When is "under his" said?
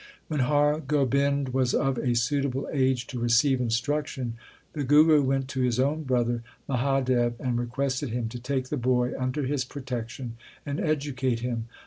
9.15-9.63